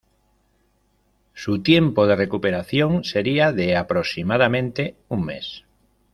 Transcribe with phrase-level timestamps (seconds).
[1.35, 5.63] Su tiempo de recuperación sería de aproximadamente un mes.